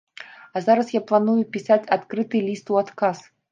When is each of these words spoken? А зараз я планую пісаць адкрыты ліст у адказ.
А 0.55 0.63
зараз 0.67 0.89
я 0.95 1.01
планую 1.11 1.37
пісаць 1.57 1.87
адкрыты 1.99 2.43
ліст 2.49 2.75
у 2.75 2.83
адказ. 2.85 3.25